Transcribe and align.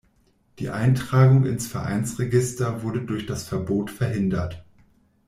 Die 0.57 0.71
Eintragung 0.71 1.45
ins 1.45 1.67
Vereinsregister 1.67 2.81
wurde 2.81 3.03
durch 3.03 3.27
das 3.27 3.47
Verbot 3.47 3.91
verhindert. 3.91 4.65